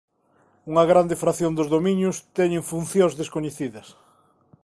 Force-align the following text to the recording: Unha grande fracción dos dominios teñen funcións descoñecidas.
Unha 0.71 0.87
grande 0.91 1.19
fracción 1.21 1.53
dos 1.57 1.71
dominios 1.75 2.15
teñen 2.37 2.67
funcións 2.71 3.13
descoñecidas. 3.21 3.87